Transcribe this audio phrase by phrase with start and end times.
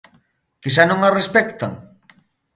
[0.61, 1.71] ¿Que xa non as respectan?